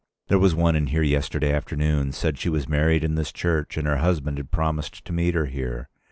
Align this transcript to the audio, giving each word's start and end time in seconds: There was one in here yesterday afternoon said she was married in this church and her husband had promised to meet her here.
There 0.29 0.39
was 0.39 0.55
one 0.55 0.75
in 0.75 0.87
here 0.87 1.03
yesterday 1.03 1.53
afternoon 1.53 2.11
said 2.11 2.39
she 2.39 2.49
was 2.49 2.67
married 2.67 3.03
in 3.03 3.13
this 3.13 3.31
church 3.31 3.77
and 3.77 3.85
her 3.87 3.97
husband 3.97 4.39
had 4.39 4.49
promised 4.49 5.05
to 5.05 5.13
meet 5.13 5.35
her 5.35 5.45
here. 5.45 5.89